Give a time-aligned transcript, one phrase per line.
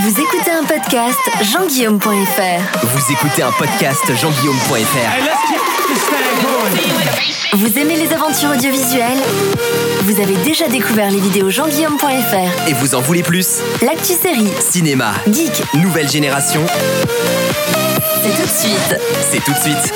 [0.00, 2.86] Vous écoutez un podcast jean-guillaume.fr.
[2.86, 4.76] Vous écoutez un podcast jean-guillaume.fr.
[7.56, 9.18] Vous aimez les aventures audiovisuelles?
[10.02, 12.68] Vous avez déjà découvert les vidéos jean-guillaume.fr.
[12.68, 13.58] Et vous en voulez plus?
[13.82, 16.64] L'actu série, Cinéma, geek, nouvelle génération,
[18.22, 18.96] c'est tout de suite.
[19.30, 19.92] c'est tout de suite.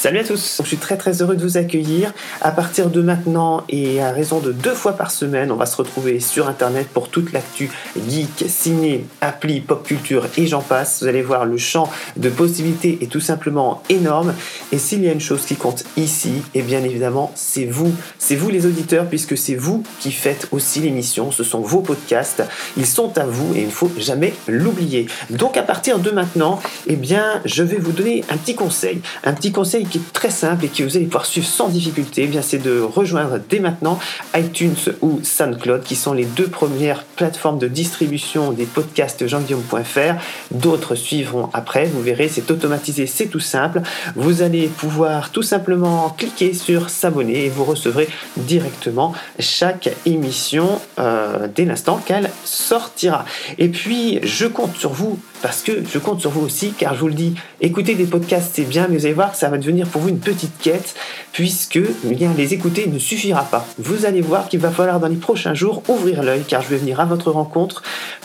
[0.00, 2.14] Salut à tous, je suis très très heureux de vous accueillir.
[2.40, 5.76] À partir de maintenant et à raison de deux fois par semaine, on va se
[5.76, 7.68] retrouver sur internet pour toute l'actu
[8.08, 11.02] geek, ciné, appli, pop culture et j'en passe.
[11.02, 14.34] Vous allez voir, le champ de possibilités est tout simplement énorme.
[14.70, 17.92] Et s'il y a une chose qui compte ici, et bien évidemment, c'est vous.
[18.20, 21.32] C'est vous les auditeurs, puisque c'est vous qui faites aussi l'émission.
[21.32, 22.44] Ce sont vos podcasts.
[22.76, 25.08] Ils sont à vous et il ne faut jamais l'oublier.
[25.30, 29.00] Donc à partir de maintenant, eh bien, je vais vous donner un petit conseil.
[29.24, 32.26] Un petit conseil qui très simple et que vous allez pouvoir suivre sans difficulté, eh
[32.26, 33.98] bien c'est de rejoindre dès maintenant
[34.36, 40.20] iTunes ou SoundCloud qui sont les deux premières plateformes de distribution des podcasts jean-guillaume.fr.
[40.50, 43.82] D'autres suivront après, vous verrez, c'est automatisé, c'est tout simple.
[44.16, 51.48] Vous allez pouvoir tout simplement cliquer sur s'abonner et vous recevrez directement chaque émission euh,
[51.54, 53.24] dès l'instant qu'elle sortira.
[53.58, 57.00] Et puis je compte sur vous parce que je compte sur vous aussi car je
[57.00, 59.77] vous le dis, écouter des podcasts c'est bien, mais vous allez voir ça va devenir
[59.86, 60.94] pour vous une petite quête
[61.32, 63.66] puisque eh bien, les écouter ne suffira pas.
[63.78, 66.76] Vous allez voir qu'il va falloir dans les prochains jours ouvrir l'œil car je vais
[66.76, 67.82] venir à votre rencontre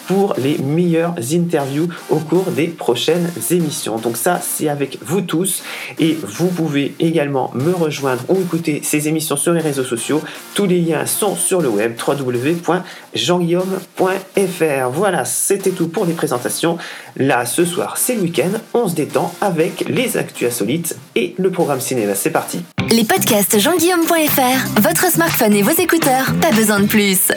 [0.07, 3.97] pour les meilleures interviews au cours des prochaines émissions.
[3.97, 5.63] Donc ça, c'est avec vous tous
[5.99, 10.21] et vous pouvez également me rejoindre ou écouter ces émissions sur les réseaux sociaux.
[10.53, 14.89] Tous les liens sont sur le web www.jeanguillaume.fr.
[14.91, 16.77] Voilà, c'était tout pour les présentations.
[17.15, 21.51] Là, ce soir, c'est le week-end, on se détend avec les actus insolites et le
[21.51, 22.15] programme cinéma.
[22.15, 22.63] C'est parti.
[22.89, 24.81] Les podcasts jean-guillaume.fr.
[24.81, 27.31] Votre smartphone et vos écouteurs, pas besoin de plus.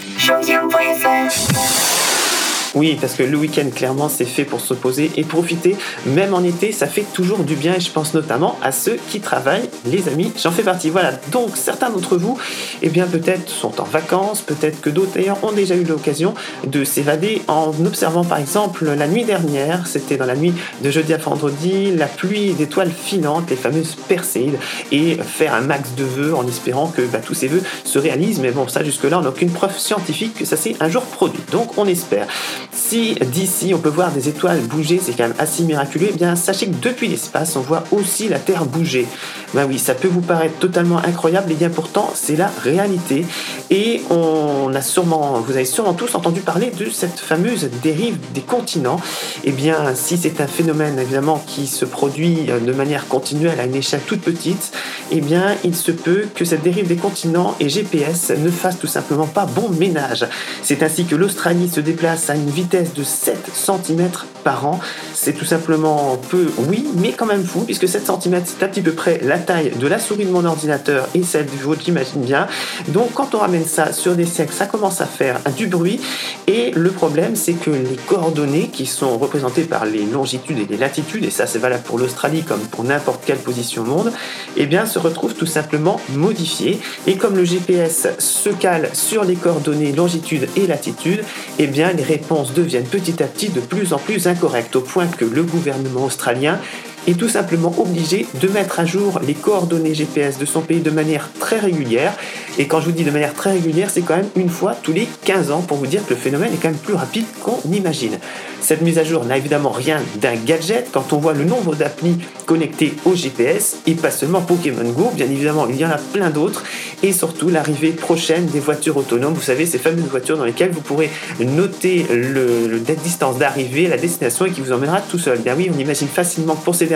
[2.76, 5.76] Oui, parce que le week-end, clairement, c'est fait pour se poser et profiter.
[6.04, 9.20] Même en été, ça fait toujours du bien et je pense notamment à ceux qui
[9.20, 10.90] travaillent, les amis, j'en fais partie.
[10.90, 12.38] Voilà, donc certains d'entre vous,
[12.82, 16.34] eh bien peut-être sont en vacances, peut-être que d'autres d'ailleurs ont déjà eu l'occasion
[16.66, 20.52] de s'évader en observant par exemple la nuit dernière, c'était dans la nuit
[20.82, 24.58] de jeudi à vendredi, la pluie d'étoiles filantes, les fameuses perséides,
[24.92, 28.40] et faire un max de vœux en espérant que bah, tous ces vœux se réalisent.
[28.40, 31.40] Mais bon, ça jusque-là, on n'a aucune preuve scientifique que ça s'est un jour produit.
[31.52, 32.26] Donc on espère.
[32.72, 36.36] Si d'ici on peut voir des étoiles bouger, c'est quand même assez miraculeux, eh bien
[36.36, 39.06] sachez que depuis l'espace, on voit aussi la Terre bouger.
[39.54, 43.24] Ben oui, ça peut vous paraître totalement incroyable, et bien pourtant c'est la réalité.
[43.70, 48.42] Et on a sûrement, vous avez sûrement tous entendu parler de cette fameuse dérive des
[48.42, 49.00] continents.
[49.44, 53.74] Et bien si c'est un phénomène évidemment qui se produit de manière continuelle à une
[53.74, 54.72] échelle toute petite,
[55.10, 58.86] eh bien il se peut que cette dérive des continents et GPS ne fasse tout
[58.86, 60.26] simplement pas bon ménage.
[60.62, 64.10] C'est ainsi que l'Australie se déplace à une vitesse de 7 cm
[64.44, 64.78] par an.
[65.14, 68.82] C'est tout simplement peu, oui, mais quand même fou, puisque 7 cm, c'est à petit
[68.82, 72.22] peu près la taille de la souris de mon ordinateur et celle du vôtre, j'imagine
[72.22, 72.46] bien.
[72.88, 76.00] Donc quand on ramène ça sur des siècles, ça commence à faire du bruit.
[76.46, 80.76] Et le problème, c'est que les coordonnées qui sont représentées par les longitudes et les
[80.76, 84.12] latitudes, et ça c'est valable pour l'Australie comme pour n'importe quelle position au monde,
[84.56, 86.80] eh bien se retrouvent tout simplement modifiées.
[87.06, 91.24] Et comme le GPS se cale sur les coordonnées longitude et latitude,
[91.58, 95.06] eh bien les réponses deviennent petit à petit de plus en plus incorrectes, au point
[95.06, 96.58] que le gouvernement australien
[97.06, 100.90] est tout simplement obligé de mettre à jour les coordonnées GPS de son pays de
[100.90, 102.14] manière très régulière.
[102.58, 104.92] Et quand je vous dis de manière très régulière, c'est quand même une fois tous
[104.92, 107.60] les 15 ans pour vous dire que le phénomène est quand même plus rapide qu'on
[107.72, 108.18] imagine.
[108.60, 112.16] Cette mise à jour n'a évidemment rien d'un gadget quand on voit le nombre d'applis
[112.46, 116.30] connectées au GPS et pas seulement Pokémon Go, bien évidemment il y en a plein
[116.30, 116.64] d'autres
[117.02, 120.80] et surtout l'arrivée prochaine des voitures autonomes, vous savez ces fameuses voitures dans lesquelles vous
[120.80, 125.38] pourrez noter le, la distance d'arrivée, la destination et qui vous emmènera tout seul.
[125.38, 126.86] Bien oui, on imagine facilement que pour ces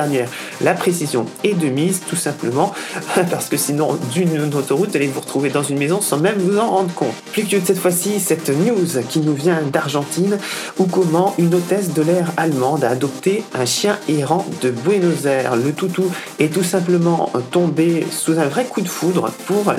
[0.61, 2.73] la précision est de mise tout simplement
[3.31, 6.71] parce que sinon d'une autoroute, allez vous retrouver dans une maison sans même vous en
[6.71, 7.15] rendre compte.
[7.33, 10.39] Plus que cette fois-ci, cette news qui nous vient d'Argentine
[10.79, 15.57] où comment une hôtesse de l'air allemande a adopté un chien errant de Buenos Aires.
[15.57, 19.73] Le toutou est tout simplement tombé sous un vrai coup de foudre pour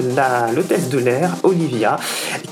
[0.56, 1.97] l'hôtesse de l'air, Olivia,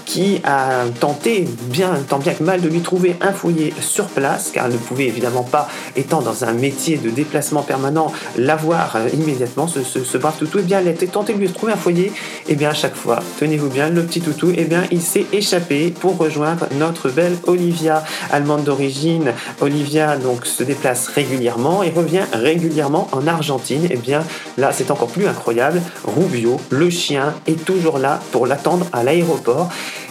[0.06, 4.52] qui a tenté bien, tant bien que mal de lui trouver un foyer sur place,
[4.54, 9.08] car elle ne pouvait évidemment pas, étant dans un métier de déplacement permanent, l'avoir euh,
[9.14, 10.60] immédiatement, ce, ce, toutou.
[10.60, 12.12] Et bien, a été tentée de lui trouver un foyer,
[12.48, 15.92] et bien à chaque fois, tenez-vous bien, le petit toutou, et bien il s'est échappé
[15.92, 19.34] pour rejoindre notre belle Olivia, allemande d'origine.
[19.62, 23.88] Olivia donc se déplace régulièrement et revient régulièrement en Argentine.
[23.90, 24.24] Et bien
[24.58, 25.82] là, c'est encore plus incroyable.
[26.04, 29.70] Rubio, le chien, est toujours là pour l'attendre à l'aéroport.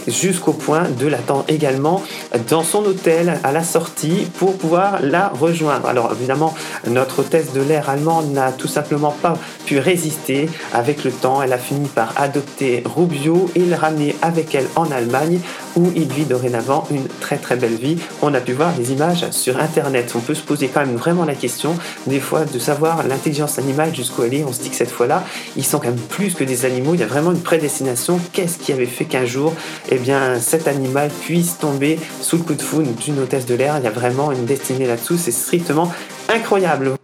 [0.09, 2.03] Jusqu'au point de l'attendre également
[2.49, 5.87] dans son hôtel à la sortie pour pouvoir la rejoindre.
[5.89, 6.55] Alors évidemment,
[6.87, 9.35] notre hôtesse de l'air allemande n'a tout simplement pas
[9.69, 10.49] pu résister.
[10.73, 14.91] Avec le temps, elle a fini par adopter Rubio et le ramener avec elle en
[14.91, 15.41] Allemagne
[15.77, 17.99] où il vit dorénavant une très très belle vie.
[18.23, 20.13] On a pu voir des images sur internet.
[20.17, 21.77] On peut se poser quand même vraiment la question
[22.07, 24.45] des fois de savoir l'intelligence animale jusqu'où elle est.
[24.45, 25.23] On se dit que cette fois-là,
[25.57, 26.95] ils sont quand même plus que des animaux.
[26.95, 28.19] Il y a vraiment une prédestination.
[28.33, 29.53] Qu'est-ce qui avait fait qu'un jour,
[29.91, 33.77] eh bien, cet animal puisse tomber sous le coup de foudre d'une hôtesse de l'air?
[33.79, 35.19] Il y a vraiment une destinée là-dessous.
[35.19, 35.93] C'est strictement
[36.33, 36.95] incroyable.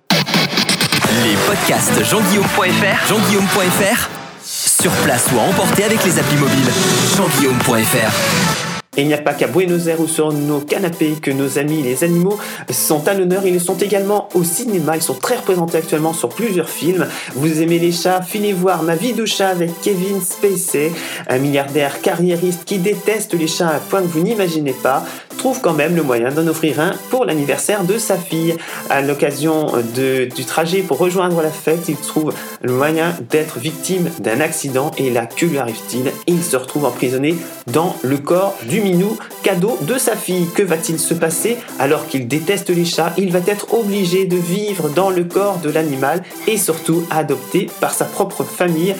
[1.25, 4.11] Les podcasts jeanguillaume.fr, jeanguillaume.fr,
[4.43, 6.71] sur place ou à emporter avec les applis mobiles.
[7.17, 8.55] jeanguillaume.fr.
[8.97, 11.83] Et il n'y a pas qu'à Buenos Aires ou sur nos canapés que nos amis
[11.83, 12.39] les animaux
[12.71, 13.47] sont à l'honneur.
[13.47, 14.97] Ils sont également au cinéma.
[14.97, 17.07] Ils sont très représentés actuellement sur plusieurs films.
[17.35, 18.21] Vous aimez les chats?
[18.23, 20.93] Filez voir Ma vie de chat avec Kevin Spacey,
[21.27, 25.05] un milliardaire carriériste qui déteste les chats à un point que vous n'imaginez pas
[25.37, 28.57] trouve quand même le moyen d'en offrir un pour l'anniversaire de sa fille.
[28.91, 32.33] À l'occasion du trajet pour rejoindre la fête, il trouve
[32.63, 36.13] le moyen d'être victime d'un accident et là, que lui arrive-t-il?
[36.27, 37.37] Il se retrouve emprisonné
[37.67, 40.47] dans le corps du minou, cadeau de sa fille.
[40.55, 41.57] Que va-t-il se passer?
[41.79, 45.71] Alors qu'il déteste les chats Il va être obligé de vivre dans le corps de
[45.71, 48.95] l'animal et surtout adopté par sa propre famille.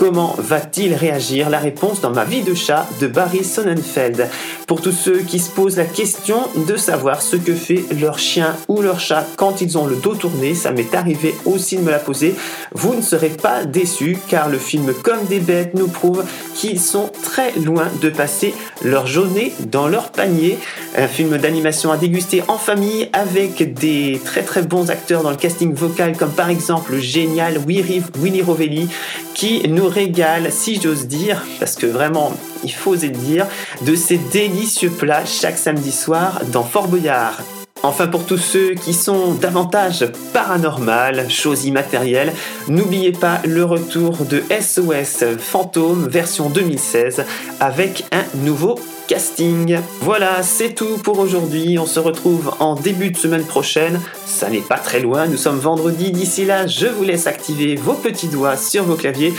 [0.00, 4.30] Comment va-t-il réagir La réponse dans ma vie de chat de Barry Sonnenfeld.
[4.66, 8.56] Pour tous ceux qui se posent la question de savoir ce que fait leur chien
[8.68, 11.90] ou leur chat quand ils ont le dos tourné, ça m'est arrivé aussi de me
[11.90, 12.34] la poser,
[12.72, 16.24] vous ne serez pas déçus car le film Comme des bêtes nous prouve
[16.54, 20.58] qu'ils sont très loin de passer leur journée dans leur panier.
[20.96, 25.36] Un film d'animation à déguster en famille avec des très très bons acteurs dans le
[25.36, 28.88] casting vocal comme par exemple le génial Winnie Rovelli
[29.34, 32.32] qui nous régale, si j'ose dire, parce que vraiment,
[32.64, 33.46] il faut oser dire,
[33.82, 37.40] de ces délicieux plats chaque samedi soir dans Fort Boyard.
[37.82, 40.04] Enfin, pour tous ceux qui sont davantage
[40.34, 42.32] paranormal, choses immatérielles,
[42.68, 47.24] n'oubliez pas le retour de SOS Fantôme version 2016
[47.58, 48.78] avec un nouveau
[49.10, 49.78] casting.
[50.02, 51.80] Voilà, c'est tout pour aujourd'hui.
[51.80, 53.98] On se retrouve en début de semaine prochaine.
[54.24, 56.12] Ça n'est pas très loin, nous sommes vendredi.
[56.12, 59.34] D'ici là, je vous laisse activer vos petits doigts sur vos claviers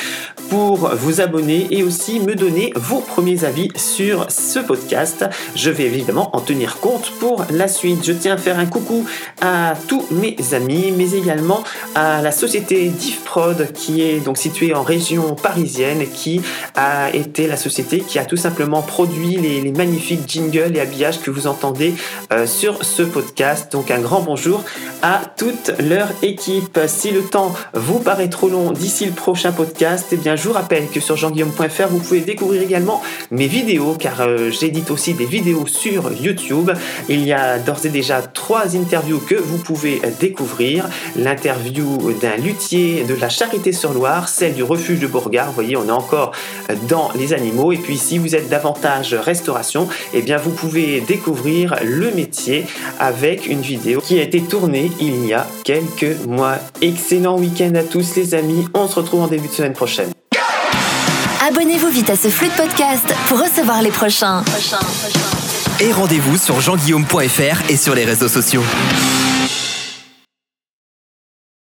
[0.51, 5.25] o vous abonner et aussi me donner vos premiers avis sur ce podcast.
[5.55, 8.05] Je vais évidemment en tenir compte pour la suite.
[8.05, 9.05] Je tiens à faire un coucou
[9.41, 11.63] à tous mes amis, mais également
[11.95, 16.41] à la société DivProd qui est donc située en région parisienne qui
[16.75, 21.31] a été la société qui a tout simplement produit les magnifiques jingles et habillages que
[21.31, 21.93] vous entendez
[22.31, 23.71] euh, sur ce podcast.
[23.71, 24.63] Donc un grand bonjour
[25.01, 26.79] à toute leur équipe.
[26.87, 30.53] Si le temps vous paraît trop long d'ici le prochain podcast, eh bien je vous
[30.61, 35.25] rappelle que sur jeanguillaume.fr vous pouvez découvrir également mes vidéos car euh, j'édite aussi des
[35.25, 36.69] vidéos sur YouTube.
[37.09, 40.87] Il y a d'ores et déjà trois interviews que vous pouvez découvrir.
[41.15, 45.47] L'interview d'un luthier de la Charité-sur-Loire, celle du refuge de Bourgard.
[45.47, 46.31] Vous voyez, on est encore
[46.87, 47.71] dans les animaux.
[47.71, 52.65] Et puis si vous êtes davantage restauration eh bien vous pouvez découvrir le métier
[52.99, 56.59] avec une vidéo qui a été tournée il y a quelques mois.
[56.81, 60.11] Excellent week-end à tous les amis, on se retrouve en début de semaine prochaine.
[61.51, 64.41] Abonnez-vous vite à ce flux de podcast pour recevoir les prochains.
[65.81, 68.63] Et rendez-vous sur jeanguillaume.fr et sur les réseaux sociaux.